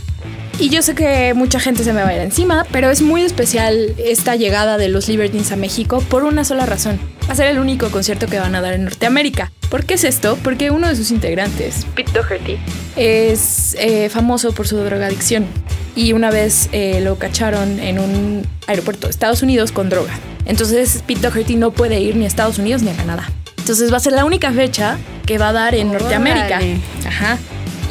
Y 0.60 0.70
yo 0.70 0.82
sé 0.82 0.96
que 0.96 1.34
mucha 1.34 1.60
gente 1.60 1.84
se 1.84 1.92
me 1.92 2.02
va 2.02 2.08
a 2.08 2.14
ir 2.14 2.20
encima, 2.20 2.66
pero 2.72 2.90
es 2.90 3.00
muy 3.00 3.22
especial 3.22 3.94
esta 3.96 4.34
llegada 4.34 4.76
de 4.76 4.88
los 4.88 5.08
Libertines 5.08 5.52
a 5.52 5.56
México 5.56 6.02
por 6.08 6.24
una 6.24 6.44
sola 6.44 6.66
razón. 6.66 6.98
Va 7.28 7.32
a 7.34 7.36
ser 7.36 7.46
el 7.46 7.60
único 7.60 7.90
concierto 7.90 8.26
que 8.26 8.40
van 8.40 8.56
a 8.56 8.60
dar 8.60 8.72
en 8.74 8.82
Norteamérica. 8.82 9.52
¿Por 9.70 9.84
qué 9.84 9.94
es 9.94 10.02
esto? 10.02 10.36
Porque 10.42 10.72
uno 10.72 10.88
de 10.88 10.96
sus 10.96 11.12
integrantes, 11.12 11.86
Pete 11.94 12.10
Doherty, 12.12 12.58
es 12.96 13.76
eh, 13.78 14.08
famoso 14.08 14.52
por 14.52 14.66
su 14.66 14.78
drogadicción. 14.78 15.46
Y 15.94 16.12
una 16.12 16.30
vez 16.32 16.68
eh, 16.72 17.00
lo 17.02 17.18
cacharon 17.18 17.78
en 17.78 18.00
un 18.00 18.44
aeropuerto 18.66 19.06
de 19.06 19.12
Estados 19.12 19.44
Unidos 19.44 19.70
con 19.70 19.88
droga. 19.88 20.12
Entonces 20.44 21.04
Pete 21.06 21.20
Doherty 21.20 21.54
no 21.54 21.70
puede 21.70 22.00
ir 22.00 22.16
ni 22.16 22.24
a 22.24 22.26
Estados 22.26 22.58
Unidos 22.58 22.82
ni 22.82 22.90
a 22.90 22.94
Canadá. 22.94 23.30
Entonces 23.58 23.92
va 23.92 23.98
a 23.98 24.00
ser 24.00 24.14
la 24.14 24.24
única 24.24 24.50
fecha 24.50 24.98
que 25.24 25.38
va 25.38 25.50
a 25.50 25.52
dar 25.52 25.74
en. 25.76 25.92
Norteamérica. 25.92 26.58
Ajá. 27.06 27.38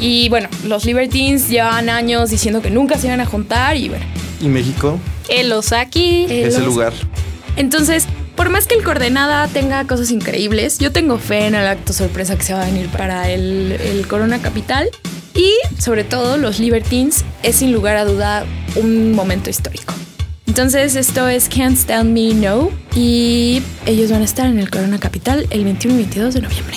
Y 0.00 0.28
bueno, 0.28 0.48
los 0.64 0.84
Libertines 0.84 1.48
llevan 1.48 1.88
años 1.88 2.30
diciendo 2.30 2.62
que 2.62 2.70
nunca 2.70 2.98
se 2.98 3.08
iban 3.08 3.20
a 3.20 3.26
juntar 3.26 3.76
y 3.76 3.88
bueno. 3.88 4.04
Y 4.40 4.46
México 4.48 4.98
El 5.28 5.50
Osaki. 5.52 6.26
es 6.28 6.54
el 6.54 6.64
los- 6.64 6.74
lugar. 6.74 6.92
Entonces, 7.56 8.06
por 8.36 8.50
más 8.50 8.66
que 8.68 8.74
el 8.76 8.84
Coordenada 8.84 9.48
tenga 9.48 9.84
cosas 9.86 10.12
increíbles, 10.12 10.78
yo 10.78 10.92
tengo 10.92 11.18
fe 11.18 11.46
en 11.46 11.56
el 11.56 11.66
acto 11.66 11.92
sorpresa 11.92 12.36
que 12.36 12.44
se 12.44 12.54
va 12.54 12.62
a 12.62 12.66
venir 12.66 12.86
para 12.88 13.28
el, 13.30 13.72
el 13.72 14.06
Corona 14.06 14.40
Capital. 14.40 14.88
Y 15.34 15.52
sobre 15.80 16.04
todo, 16.04 16.36
los 16.36 16.58
Libertines 16.60 17.24
es 17.42 17.56
sin 17.56 17.72
lugar 17.72 17.96
a 17.96 18.04
duda 18.04 18.44
un 18.76 19.12
momento 19.12 19.50
histórico. 19.50 19.92
Entonces, 20.46 20.94
esto 20.96 21.28
es 21.28 21.48
Can't 21.48 21.76
Stand 21.76 22.10
Me 22.12 22.34
No. 22.34 22.70
Y 22.94 23.62
ellos 23.86 24.10
van 24.10 24.22
a 24.22 24.24
estar 24.24 24.46
en 24.46 24.58
el 24.60 24.70
Corona 24.70 24.98
Capital 24.98 25.46
el 25.50 25.64
21 25.64 25.94
y 25.94 26.02
22 26.02 26.34
de 26.34 26.40
noviembre. 26.42 26.76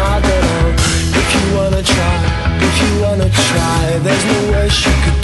try. 3.51 3.99
There's 3.99 4.25
no 4.25 4.51
worse 4.51 4.85
you 4.85 4.93
could 5.03 5.20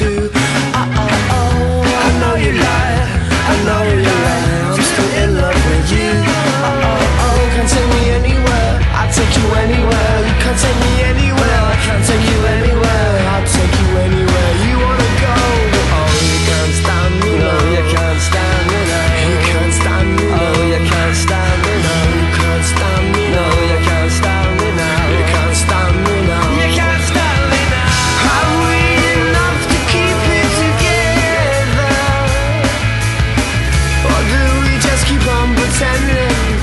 descending 35.77 36.57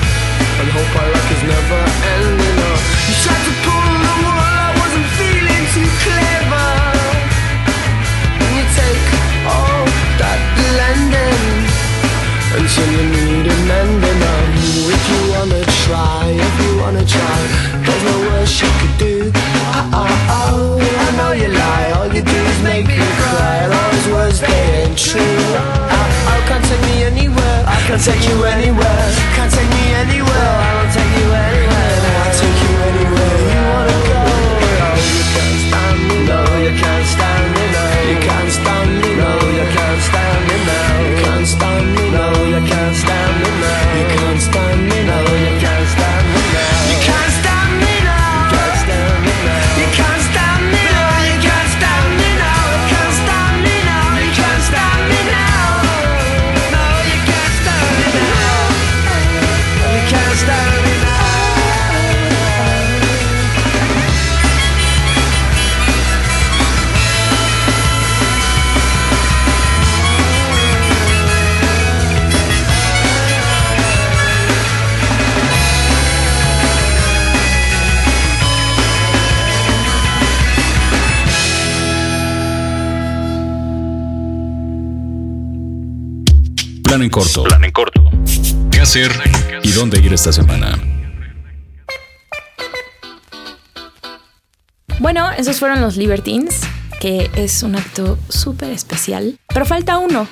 and 0.59 0.69
hope 0.71 1.01
I 1.01 1.14
take 27.97 28.27
you 28.27 28.43
anywhere. 28.43 29.34
En 87.05 87.11
corto. 87.11 87.43
Plan 87.43 87.63
en 87.63 87.71
corto. 87.71 88.09
¿Qué 88.71 88.81
hacer 88.81 89.11
y 89.63 89.71
dónde 89.71 89.99
ir 89.99 90.11
esta 90.11 90.33
semana? 90.33 90.77
Bueno, 94.99 95.29
esos 95.37 95.59
fueron 95.59 95.81
los 95.81 95.97
Libertines, 95.97 96.61
que 96.99 97.29
es 97.35 97.61
un 97.61 97.75
acto 97.75 98.17
súper 98.29 98.71
especial. 98.71 99.37
Pero 99.49 99.65
falta 99.65 99.99
uno. 99.99 100.27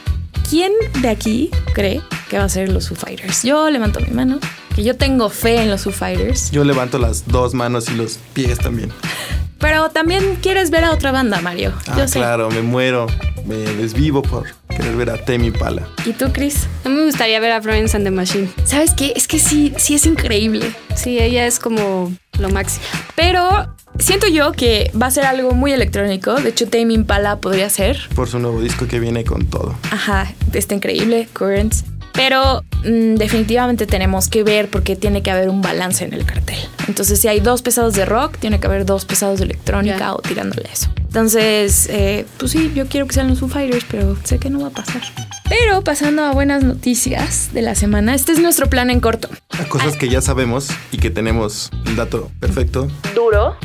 ¿Quién 0.50 0.72
de 1.02 1.10
aquí 1.10 1.52
cree 1.74 2.02
que 2.30 2.40
va 2.40 2.46
a 2.46 2.50
ser 2.50 2.70
los 2.70 2.90
Foo 2.90 2.98
Fighters? 2.98 3.44
Yo 3.44 3.70
levanto 3.70 4.00
mi 4.00 4.10
mano, 4.10 4.40
que 4.76 4.84
yo 4.84 4.98
tengo 4.98 5.30
fe 5.30 5.62
en 5.62 5.70
los 5.70 5.84
Foo 5.84 5.94
Fighters. 5.94 6.50
Yo 6.50 6.64
levanto 6.64 6.98
las 6.98 7.28
dos 7.28 7.54
manos 7.54 7.88
y 7.90 7.96
los 7.96 8.18
pies 8.34 8.58
también. 8.58 8.92
Pero 9.64 9.88
también 9.88 10.36
quieres 10.42 10.72
ver 10.72 10.84
a 10.84 10.92
otra 10.92 11.14
banda, 11.14 11.40
Mario. 11.40 11.72
Ah, 11.88 11.96
yo 12.00 12.08
sé. 12.10 12.20
claro, 12.20 12.52
me 12.52 12.62
muero. 12.62 13.08
Me 13.46 13.56
desvivo 13.56 14.22
por 14.22 14.44
querer 14.68 14.94
ver 14.98 15.10
a 15.10 15.18
Temi 15.18 15.52
Pala. 15.52 15.88
¿Y 16.06 16.12
tú, 16.12 16.34
Chris? 16.34 16.68
A 16.84 16.90
mí 16.90 16.96
me 16.96 17.06
gustaría 17.06 17.40
ver 17.40 17.54
a 17.54 17.62
Florence 17.62 17.96
and 17.96 18.06
the 18.06 18.12
Machine. 18.12 18.50
¿Sabes 18.66 18.94
qué? 18.94 19.14
Es 19.16 19.26
que 19.26 19.40
sí, 19.40 19.74
sí 19.78 19.96
es 19.96 20.06
increíble. 20.06 20.76
Sí, 20.96 21.18
ella 21.18 21.48
es 21.48 21.60
como 21.60 22.12
lo 22.40 22.50
máximo. 22.50 22.86
Pero 23.16 23.74
siento 24.00 24.28
yo 24.28 24.52
que 24.52 24.92
va 25.02 25.06
a 25.06 25.12
ser 25.12 25.26
algo 25.26 25.52
muy 25.52 25.72
electrónico. 25.72 26.34
De 26.36 26.50
hecho, 26.50 26.68
Tame 26.68 26.94
Impala 26.94 27.38
podría 27.38 27.70
ser. 27.70 27.98
Por 28.16 28.28
su 28.28 28.40
nuevo 28.40 28.60
disco 28.60 28.86
que 28.86 29.00
viene 29.00 29.24
con 29.24 29.46
todo. 29.46 29.76
Ajá, 29.92 30.30
está 30.52 30.76
increíble, 30.76 31.30
Currents. 31.32 31.86
Pero 32.12 32.66
mm, 32.84 33.16
definitivamente 33.16 33.86
tenemos 33.86 34.28
que 34.28 34.44
ver 34.44 34.70
porque 34.70 34.96
tiene 34.96 35.22
que 35.22 35.32
haber 35.32 35.50
un 35.50 35.62
balance 35.62 36.04
en 36.04 36.14
el 36.14 36.26
cartel. 36.26 36.58
Entonces, 36.88 37.20
si 37.20 37.28
hay 37.28 37.40
dos 37.40 37.62
pesados 37.62 37.94
de 37.94 38.06
rock, 38.06 38.38
tiene 38.38 38.60
que 38.60 38.68
haber 38.68 38.86
dos 38.86 39.06
pesados 39.06 39.40
de 39.40 39.46
electrónica 39.46 40.14
o 40.14 40.20
tirándole 40.20 40.68
a 40.70 40.74
eso. 40.74 40.90
Entonces, 40.98 41.88
eh, 41.90 42.26
pues 42.38 42.52
sí, 42.52 42.72
yo 42.76 42.88
quiero 42.88 43.08
que 43.08 43.14
sean 43.14 43.28
los 43.30 43.40
Foo 43.40 43.48
Fighters, 43.48 43.86
pero 43.90 44.18
sé 44.24 44.40
que 44.40 44.50
no 44.50 44.62
va 44.62 44.68
a 44.68 44.72
pasar. 44.72 45.02
Pero 45.48 45.84
pasando 45.84 46.24
a 46.24 46.32
buenas 46.32 46.64
noticias 46.64 47.54
de 47.54 47.62
la 47.62 47.76
semana, 47.76 48.16
este 48.16 48.32
es 48.32 48.40
nuestro 48.40 48.68
plan 48.68 48.90
en 48.90 49.00
corto. 49.00 49.30
A 49.50 49.66
cosas 49.66 49.96
que 49.96 50.10
ya 50.10 50.22
sabemos 50.22 50.70
y 50.92 50.98
que 50.98 51.12
tenemos 51.12 51.70
el 51.86 51.96
dato 51.96 52.32
perfecto. 52.40 52.88
Duro. 53.14 53.56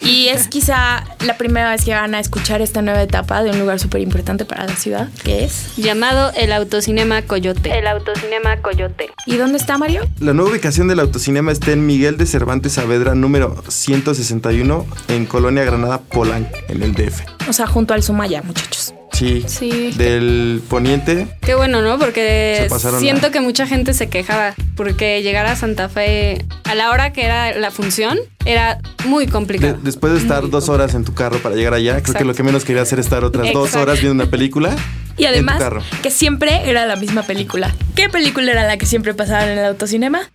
Y 0.00 0.28
es 0.28 0.48
quizá 0.48 1.04
la 1.24 1.36
primera 1.36 1.70
vez 1.70 1.84
que 1.84 1.92
van 1.92 2.14
a 2.14 2.20
escuchar 2.20 2.62
esta 2.62 2.82
nueva 2.82 3.02
etapa 3.02 3.42
de 3.42 3.50
un 3.50 3.58
lugar 3.58 3.80
súper 3.80 4.00
importante 4.00 4.44
para 4.44 4.66
la 4.66 4.76
ciudad, 4.76 5.08
que 5.24 5.44
es... 5.44 5.76
Llamado 5.76 6.32
el 6.36 6.52
Autocinema 6.52 7.22
Coyote. 7.22 7.76
El 7.76 7.86
Autocinema 7.86 8.56
Coyote. 8.58 9.10
¿Y 9.26 9.36
dónde 9.36 9.58
está 9.58 9.78
Mario? 9.78 10.02
La 10.20 10.32
nueva 10.32 10.50
ubicación 10.50 10.88
del 10.88 11.00
autocinema 11.00 11.52
está 11.52 11.72
en 11.72 11.86
Miguel 11.86 12.16
de 12.16 12.26
Cervantes 12.26 12.74
Saavedra, 12.74 13.14
número 13.14 13.62
161, 13.68 14.86
en 15.08 15.26
Colonia 15.26 15.64
Granada, 15.64 16.00
Polanco, 16.00 16.56
en 16.68 16.82
el 16.82 16.94
DF. 16.94 17.22
O 17.48 17.52
sea, 17.52 17.66
junto 17.66 17.94
al 17.94 18.02
Sumaya, 18.02 18.42
muchachos. 18.42 18.95
Sí. 19.16 19.44
Sí. 19.46 19.92
Del 19.96 20.60
poniente. 20.68 21.26
Qué 21.40 21.54
bueno, 21.54 21.80
¿no? 21.80 21.98
Porque 21.98 22.68
siento 22.98 23.30
que 23.30 23.40
mucha 23.40 23.66
gente 23.66 23.94
se 23.94 24.08
quejaba 24.10 24.54
porque 24.76 25.22
llegar 25.22 25.46
a 25.46 25.56
Santa 25.56 25.88
Fe 25.88 26.44
a 26.64 26.74
la 26.74 26.90
hora 26.90 27.14
que 27.14 27.24
era 27.24 27.54
la 27.56 27.70
función 27.70 28.18
era 28.44 28.78
muy 29.06 29.24
de- 29.24 29.32
complicado. 29.32 29.78
después 29.82 30.12
de 30.12 30.18
estar 30.18 30.42
Muy 30.42 30.50
dos 30.50 30.68
horas 30.68 30.94
en 30.94 31.04
tu 31.04 31.14
carro 31.14 31.38
para 31.38 31.54
llegar 31.54 31.72
allá, 31.72 31.92
creo 31.92 32.02
que 32.04 32.10
Exacto. 32.10 32.24
lo 32.26 32.34
que 32.34 32.42
menos 32.42 32.64
quería 32.66 32.82
hacer 32.82 32.98
es 32.98 33.06
estar 33.06 33.24
otras 33.24 33.50
dos 33.54 33.68
Exacto. 33.68 33.82
horas 33.82 34.00
viendo 34.02 34.22
una 34.22 34.30
película. 34.30 34.76
Y 35.16 35.22
en 35.24 35.28
tu 35.28 35.34
además, 35.34 35.58
carro. 35.60 35.82
que 36.02 36.10
siempre 36.10 36.68
era 36.68 36.84
la 36.84 36.96
misma 36.96 37.22
película. 37.22 37.74
¿Qué 37.94 38.10
película 38.10 38.52
era 38.52 38.66
la 38.66 38.76
que 38.76 38.84
siempre 38.84 39.14
pasaba 39.14 39.50
en 39.50 39.58
el 39.58 39.64
autocinema? 39.64 40.28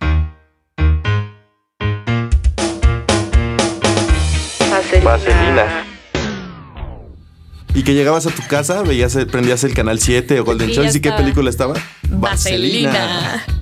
Vaselina. 5.04 5.84
Y 7.74 7.84
que 7.84 7.94
llegabas 7.94 8.26
a 8.26 8.30
tu 8.30 8.42
casa, 8.48 8.82
veías, 8.82 9.16
prendías 9.30 9.64
el 9.64 9.74
canal 9.74 9.98
7 9.98 10.40
o 10.40 10.44
Golden 10.44 10.70
Y 10.70 10.74
Choice. 10.74 10.98
¿Y 10.98 11.00
qué 11.00 11.08
estaba. 11.08 11.22
película 11.22 11.50
estaba? 11.50 11.74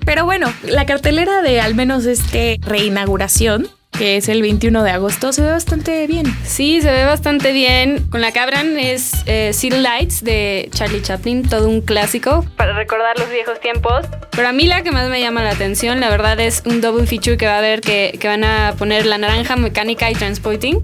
Pero 0.05 0.25
bueno, 0.25 0.53
la 0.65 0.87
cartelera 0.87 1.43
de 1.43 1.61
al 1.61 1.77
menos 1.77 2.07
este 2.07 2.59
reinauguración, 2.63 3.69
que 3.93 4.17
es 4.17 4.29
el 4.29 4.43
21 4.43 4.83
de 4.83 4.91
agosto, 4.91 5.33
se 5.33 5.43
ve 5.43 5.51
bastante 5.51 6.07
bien. 6.09 6.27
Sí, 6.45 6.81
se 6.81 6.91
ve 6.91 7.05
bastante 7.05 7.53
bien. 7.53 8.05
Con 8.11 8.21
la 8.21 8.33
que 8.33 8.41
abran 8.41 8.79
es 8.79 9.13
eh, 9.27 9.53
City 9.53 9.79
Lights 9.79 10.25
de 10.25 10.69
Charlie 10.73 11.03
Chaplin, 11.03 11.49
todo 11.49 11.69
un 11.69 11.81
clásico 11.81 12.45
para 12.57 12.73
recordar 12.73 13.17
los 13.19 13.31
viejos 13.31 13.61
tiempos. 13.61 14.07
Pero 14.33 14.49
a 14.49 14.53
mí 14.53 14.67
la 14.67 14.83
que 14.83 14.91
más 14.91 15.09
me 15.09 15.21
llama 15.21 15.45
la 15.45 15.51
atención, 15.51 16.01
la 16.01 16.11
verdad, 16.11 16.41
es 16.41 16.63
un 16.67 16.81
double 16.81 17.07
feature 17.07 17.37
que 17.37 17.47
va 17.47 17.55
a 17.55 17.59
haber 17.59 17.81
que, 17.81 18.17
que 18.19 18.27
van 18.27 18.43
a 18.43 18.75
poner 18.77 19.07
La 19.07 19.19
Naranja 19.19 19.55
Mecánica 19.55 20.11
y 20.11 20.15
Transporting. 20.15 20.83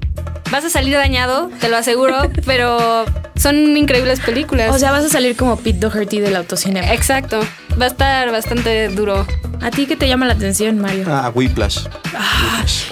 Vas 0.51 0.65
a 0.65 0.71
salir 0.71 0.95
dañado, 0.95 1.51
te 1.61 1.69
lo 1.69 1.77
aseguro, 1.77 2.31
pero 2.47 3.05
son 3.37 3.77
increíbles 3.77 4.21
películas. 4.21 4.75
O 4.75 4.79
sea, 4.79 4.93
vas 4.93 5.05
a 5.05 5.09
salir 5.09 5.37
como 5.37 5.57
Pete 5.57 5.79
Doherty 5.81 6.21
del 6.21 6.37
autocinema. 6.37 6.93
exacto. 6.93 7.41
Va 7.81 7.85
a 7.85 7.89
estar 7.89 8.31
bastante 8.33 8.89
duro. 8.89 9.27
¿A 9.61 9.71
ti 9.71 9.87
qué 9.87 9.97
te 9.97 10.09
llama 10.09 10.27
la 10.27 10.33
atención, 10.35 10.79
Mario? 10.79 11.05
Ah, 11.09 11.31
Whiplash. 11.35 11.81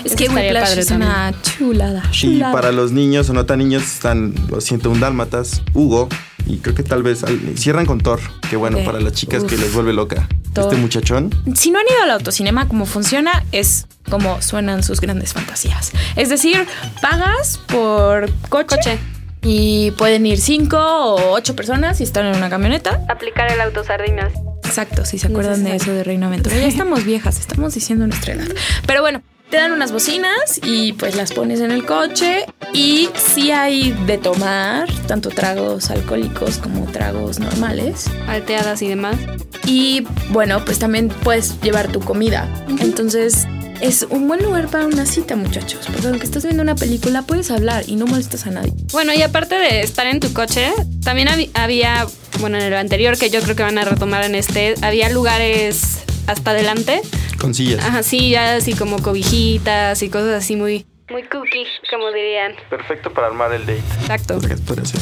es 0.04 0.14
que 0.16 0.24
Eso 0.24 0.34
Whiplash 0.34 0.76
es 0.78 0.90
una 0.90 1.32
chulada, 1.42 2.02
Y 2.12 2.16
chulada. 2.16 2.52
para 2.52 2.72
los 2.72 2.90
niños 2.92 3.30
o 3.30 3.32
no 3.32 3.46
tan 3.46 3.58
niños 3.60 3.82
están 3.82 4.34
los 4.50 4.64
101 4.64 5.00
Dálmatas, 5.00 5.62
Hugo, 5.72 6.08
Y 6.46 6.58
creo 6.58 6.74
que 6.74 6.82
tal 6.82 7.02
vez 7.02 7.24
al- 7.24 7.56
cierran 7.56 7.86
con 7.86 8.00
Thor. 8.00 8.20
Que 8.48 8.56
bueno, 8.56 8.78
para 8.84 9.00
las 9.00 9.12
chicas 9.14 9.44
que 9.44 9.54
Uf. 9.54 9.60
les 9.60 9.72
vuelve 9.72 9.92
loca. 9.92 10.28
Thor. 10.52 10.64
Este 10.64 10.76
muchachón. 10.76 11.34
Si 11.54 11.70
no 11.70 11.78
han 11.78 11.86
ido 11.90 12.02
al 12.02 12.10
autocinema, 12.10 12.68
como 12.68 12.86
funciona 12.86 13.44
es 13.52 13.86
como 14.10 14.40
suenan 14.42 14.82
sus 14.82 15.00
grandes 15.00 15.32
fantasías. 15.32 15.92
Es 16.16 16.28
decir, 16.28 16.66
pagas 17.00 17.58
por 17.66 18.30
coche, 18.50 18.76
Coche. 18.76 18.98
y 19.42 19.90
pueden 19.92 20.26
ir 20.26 20.38
cinco 20.38 20.76
o 20.78 21.32
ocho 21.32 21.56
personas 21.56 22.00
y 22.00 22.04
están 22.04 22.26
en 22.26 22.36
una 22.36 22.50
camioneta. 22.50 23.00
Aplicar 23.08 23.50
el 23.50 23.60
auto 23.60 23.82
sardinas. 23.82 24.32
Exacto, 24.64 25.04
si 25.04 25.18
se 25.18 25.28
acuerdan 25.28 25.64
de 25.64 25.76
eso 25.76 25.92
de 25.92 26.04
Reino 26.04 26.26
Aventura. 26.26 26.56
Ya 26.56 26.66
estamos 26.66 27.04
viejas, 27.04 27.38
estamos 27.40 27.74
diciendo 27.74 28.06
nuestra 28.06 28.34
edad. 28.34 28.48
Pero 28.86 29.00
bueno, 29.02 29.22
te 29.50 29.56
dan 29.56 29.72
unas 29.72 29.92
bocinas 29.92 30.60
y 30.62 30.92
pues 30.94 31.14
las 31.16 31.32
pones 31.32 31.60
en 31.60 31.70
el 31.70 31.84
coche 31.86 32.44
y 32.74 33.08
sí 33.14 33.52
hay 33.52 33.92
de 34.06 34.18
tomar, 34.18 34.92
tanto 35.06 35.30
tragos 35.30 35.90
alcohólicos 35.90 36.58
como 36.58 36.84
tragos 36.86 37.38
normales. 37.38 38.10
Alteadas 38.26 38.82
y 38.82 38.88
demás. 38.88 39.16
Y 39.64 40.04
bueno, 40.30 40.62
pues 40.64 40.80
también 40.80 41.08
puedes 41.08 41.60
llevar 41.60 41.90
tu 41.90 42.00
comida. 42.00 42.52
Entonces 42.80 43.46
es 43.80 44.06
un 44.10 44.26
buen 44.26 44.42
lugar 44.42 44.68
para 44.68 44.86
una 44.86 45.06
cita, 45.06 45.36
muchachos. 45.36 45.86
Porque 45.86 46.08
aunque 46.08 46.24
estás 46.24 46.42
viendo 46.42 46.62
una 46.62 46.74
película, 46.74 47.22
puedes 47.22 47.50
hablar 47.52 47.84
y 47.86 47.94
no 47.94 48.06
molestas 48.06 48.46
a 48.46 48.50
nadie. 48.50 48.72
Bueno, 48.92 49.14
y 49.14 49.22
aparte 49.22 49.54
de 49.54 49.80
estar 49.80 50.06
en 50.06 50.18
tu 50.18 50.32
coche, 50.32 50.72
también 51.04 51.28
había, 51.54 52.06
bueno, 52.40 52.58
en 52.58 52.64
el 52.64 52.74
anterior 52.74 53.16
que 53.16 53.30
yo 53.30 53.40
creo 53.40 53.54
que 53.54 53.62
van 53.62 53.78
a 53.78 53.84
retomar 53.84 54.24
en 54.24 54.34
este, 54.34 54.74
había 54.82 55.08
lugares 55.10 55.98
hasta 56.26 56.50
adelante. 56.50 57.02
Con 57.38 57.54
sillas. 57.54 57.84
Ajá, 57.84 58.02
sillas 58.02 58.66
y 58.66 58.74
como 58.74 59.00
cobijitas 59.00 60.02
y 60.02 60.08
cosas 60.08 60.42
así 60.42 60.56
muy... 60.56 60.86
Muy 61.10 61.22
cookie, 61.24 61.66
como 61.90 62.10
dirían. 62.10 62.52
Perfecto 62.70 63.12
para 63.12 63.26
armar 63.26 63.52
el 63.52 63.66
date. 63.66 63.82
Exacto. 64.00 64.40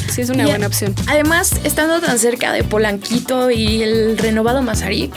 Sí, 0.09 0.21
es 0.21 0.29
una 0.29 0.43
Y- 0.43 0.47
buena 0.47 0.67
opción. 0.67 0.93
Además, 1.07 1.53
estando 1.63 2.01
tan 2.01 2.19
cerca 2.19 2.51
de 2.51 2.63
Polanquito 2.63 3.49
y 3.49 3.81
el 3.83 4.17
renovado 4.17 4.61
Mazarik, 4.61 5.13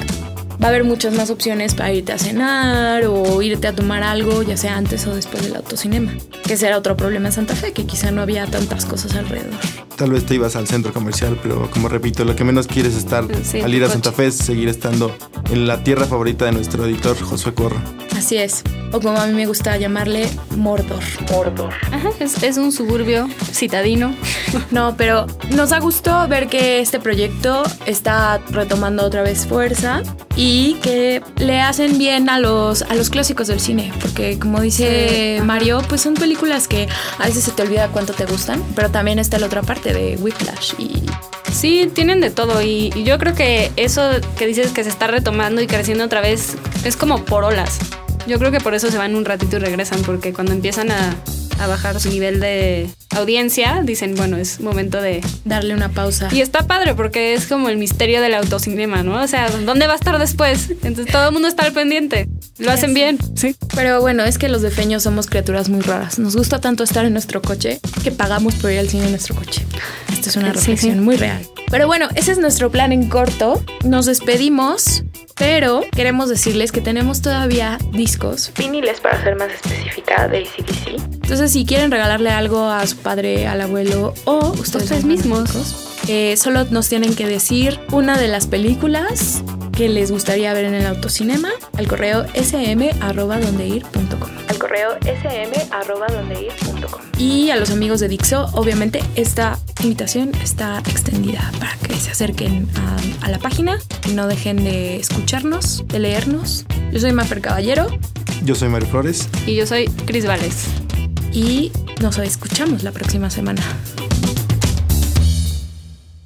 va 0.62 0.66
a 0.66 0.68
haber 0.68 0.84
muchas 0.84 1.12
más 1.12 1.28
opciones 1.30 1.74
para 1.74 1.92
irte 1.92 2.12
a 2.12 2.18
cenar 2.18 3.04
o 3.06 3.42
irte 3.42 3.66
a 3.66 3.72
tomar 3.74 4.04
algo, 4.04 4.42
ya 4.44 4.56
sea 4.56 4.76
antes 4.76 5.06
o 5.08 5.14
después 5.14 5.42
del 5.42 5.56
autocinema. 5.56 6.12
Que 6.46 6.56
será 6.56 6.78
otro 6.78 6.96
problema 6.96 7.26
en 7.28 7.32
Santa 7.32 7.56
Fe, 7.56 7.72
que 7.72 7.84
quizá 7.84 8.12
no 8.12 8.22
había 8.22 8.46
tantas 8.46 8.86
cosas 8.86 9.14
alrededor. 9.16 9.58
Tal 9.96 10.10
vez 10.10 10.26
te 10.26 10.34
ibas 10.34 10.56
al 10.56 10.66
centro 10.66 10.92
comercial, 10.92 11.38
pero 11.42 11.70
como 11.70 11.88
repito, 11.88 12.24
lo 12.24 12.36
que 12.36 12.44
menos 12.44 12.66
quieres 12.66 12.94
estar 12.94 13.24
Sí, 13.42 13.60
al 13.60 13.72
ir 13.74 13.82
a 13.82 13.86
coche. 13.86 13.94
Santa 13.94 14.12
Fe 14.12 14.26
es 14.26 14.36
seguir 14.36 14.68
estando 14.68 15.10
en 15.50 15.66
la 15.66 15.82
tierra 15.82 16.06
favorita 16.06 16.44
de 16.44 16.52
nuestro 16.52 16.84
editor 16.84 17.18
Josué 17.18 17.54
Corro. 17.54 17.80
Así 18.16 18.36
es. 18.36 18.62
O 18.92 19.00
como 19.00 19.18
a 19.18 19.26
mí 19.26 19.32
me 19.32 19.46
gusta 19.46 19.76
llamarle, 19.76 20.28
Mordor. 20.56 21.02
Mordor. 21.30 21.72
Ajá, 21.92 22.10
es, 22.20 22.42
es 22.42 22.56
un 22.56 22.72
suburbio 22.72 23.28
citadino. 23.52 24.14
No, 24.70 24.96
pero 24.96 25.26
nos 25.54 25.70
da 25.70 25.80
gusto 25.80 26.26
ver 26.28 26.48
que 26.48 26.80
este 26.80 26.98
proyecto 26.98 27.62
está 27.84 28.38
retomando 28.50 29.04
otra 29.04 29.22
vez 29.22 29.46
fuerza 29.46 30.02
y 30.34 30.74
que 30.82 31.22
le 31.36 31.60
hacen 31.60 31.98
bien 31.98 32.28
a 32.28 32.38
los, 32.38 32.82
a 32.82 32.94
los 32.94 33.10
clásicos 33.10 33.48
del 33.48 33.60
cine, 33.60 33.92
porque 34.00 34.38
como 34.38 34.60
dice 34.60 35.40
Mario, 35.44 35.82
pues 35.88 36.00
son 36.02 36.14
películas 36.14 36.68
que 36.68 36.88
a 37.18 37.26
veces 37.26 37.44
se 37.44 37.52
te 37.52 37.62
olvida 37.62 37.88
cuánto 37.88 38.12
te 38.12 38.24
gustan, 38.26 38.62
pero 38.74 38.90
también 38.90 39.18
está 39.18 39.38
la 39.38 39.46
otra 39.46 39.62
parte 39.62 39.85
de 39.92 40.16
Whiplash 40.16 40.74
y 40.78 41.02
Sí, 41.52 41.90
tienen 41.94 42.20
de 42.20 42.30
todo 42.30 42.60
y, 42.60 42.92
y 42.94 43.04
yo 43.04 43.18
creo 43.18 43.34
que 43.34 43.70
eso 43.76 44.02
que 44.36 44.46
dices 44.46 44.72
que 44.72 44.84
se 44.84 44.90
está 44.90 45.06
retomando 45.06 45.62
y 45.62 45.66
creciendo 45.66 46.04
otra 46.04 46.20
vez 46.20 46.56
es 46.84 46.96
como 46.96 47.24
por 47.24 47.44
olas. 47.44 47.78
Yo 48.26 48.38
creo 48.38 48.50
que 48.50 48.60
por 48.60 48.74
eso 48.74 48.90
se 48.90 48.98
van 48.98 49.14
un 49.14 49.24
ratito 49.24 49.56
y 49.56 49.60
regresan, 49.60 50.02
porque 50.02 50.32
cuando 50.32 50.52
empiezan 50.52 50.90
a, 50.90 51.16
a 51.60 51.66
bajar 51.66 52.00
su 52.00 52.10
nivel 52.10 52.40
de 52.40 52.90
audiencia, 53.14 53.80
dicen, 53.84 54.14
bueno, 54.16 54.36
es 54.36 54.60
momento 54.60 55.00
de... 55.00 55.22
darle 55.44 55.74
una 55.74 55.88
pausa. 55.88 56.28
Y 56.32 56.40
está 56.40 56.66
padre 56.66 56.94
porque 56.94 57.34
es 57.34 57.46
como 57.46 57.68
el 57.68 57.78
misterio 57.78 58.20
del 58.20 58.34
autocinema, 58.34 59.02
¿no? 59.02 59.22
O 59.22 59.26
sea, 59.26 59.48
¿dónde 59.48 59.86
va 59.86 59.94
a 59.94 59.96
estar 59.96 60.18
después? 60.18 60.70
Entonces 60.70 61.06
todo 61.06 61.28
el 61.28 61.32
mundo 61.32 61.48
está 61.48 61.64
al 61.64 61.72
pendiente. 61.72 62.28
Lo 62.58 62.70
hacen 62.70 62.94
bien. 62.94 63.18
Sí. 63.34 63.54
Pero 63.74 64.00
bueno, 64.00 64.24
es 64.24 64.38
que 64.38 64.48
los 64.48 64.62
de 64.62 64.70
Feño 64.70 64.98
somos 65.00 65.26
criaturas 65.26 65.68
muy 65.68 65.80
raras. 65.82 66.18
Nos 66.18 66.36
gusta 66.36 66.60
tanto 66.60 66.84
estar 66.84 67.04
en 67.04 67.12
nuestro 67.12 67.42
coche 67.42 67.80
que 68.02 68.10
pagamos 68.12 68.54
por 68.54 68.70
ir 68.70 68.78
al 68.78 68.88
cine 68.88 69.04
en 69.04 69.10
nuestro 69.10 69.34
coche. 69.34 69.66
Esto 70.12 70.30
es 70.30 70.36
una 70.36 70.52
reflexión 70.52 70.94
sí. 70.94 71.00
muy 71.00 71.16
real. 71.16 71.46
Pero 71.70 71.86
bueno, 71.86 72.08
ese 72.14 72.32
es 72.32 72.38
nuestro 72.38 72.70
plan 72.70 72.92
en 72.92 73.08
corto. 73.08 73.62
Nos 73.84 74.06
despedimos, 74.06 75.02
pero 75.34 75.82
queremos 75.94 76.28
decirles 76.28 76.72
que 76.72 76.80
tenemos 76.80 77.20
todavía 77.20 77.78
discos. 77.92 78.52
Viniles, 78.56 79.00
para 79.00 79.22
ser 79.22 79.36
más 79.36 79.50
específica, 79.52 80.28
de 80.28 80.38
ACDC. 80.38 81.02
Entonces, 81.14 81.52
si 81.52 81.66
quieren 81.66 81.90
regalarle 81.90 82.30
algo 82.30 82.64
a 82.64 82.86
su 82.86 82.96
padre, 82.98 83.46
al 83.46 83.60
abuelo 83.60 84.14
o 84.24 84.52
ustedes, 84.52 85.04
mismos. 85.04 86.00
eh, 86.08 86.36
solo 86.36 86.64
nos 86.70 86.88
tienen 86.88 87.14
que 87.14 87.26
decir 87.26 87.80
una 87.90 88.16
de 88.16 88.28
las 88.28 88.46
películas 88.46 89.42
que 89.76 89.88
les 89.88 90.10
gustaría 90.10 90.52
ver 90.54 90.64
en 90.64 90.74
el 90.74 90.86
autocinema 90.86 91.50
al 91.76 91.86
correo 91.86 92.24
sm.dondeir.com. 92.34 94.30
Al 94.48 94.58
correo 94.58 94.96
sm.dondeir.com. 95.02 97.00
Y 97.18 97.50
a 97.50 97.56
los 97.56 97.70
amigos 97.70 98.00
de 98.00 98.08
Dixo, 98.08 98.46
obviamente, 98.54 99.02
esta 99.14 99.58
invitación 99.82 100.32
está 100.42 100.78
extendida 100.88 101.52
para 101.58 101.76
que 101.76 101.94
se 101.96 102.10
acerquen 102.10 102.68
a, 102.74 102.96
a 103.26 103.30
la 103.30 103.38
página 103.38 103.78
y 104.08 104.12
no 104.12 104.26
dejen 104.26 104.64
de 104.64 104.96
escucharnos, 104.96 105.84
de 105.86 105.98
leernos. 105.98 106.64
Yo 106.90 106.98
soy 107.00 107.12
Mafer 107.12 107.40
Caballero 107.42 107.86
Yo 108.44 108.54
soy 108.54 108.68
Mario 108.70 108.88
Flores. 108.88 109.28
Y 109.46 109.56
yo 109.56 109.66
soy 109.66 109.86
Cris 110.06 110.26
Vales. 110.26 110.64
y 111.32 111.70
nos 112.00 112.16
escuchamos 112.18 112.82
la 112.82 112.92
próxima 112.92 113.28
semana. 113.30 113.62